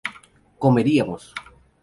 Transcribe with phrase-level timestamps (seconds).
[0.63, 1.23] comeríamos